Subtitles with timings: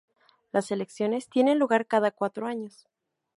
[0.51, 2.87] Las elecciones tienen lugar cada cuatro años.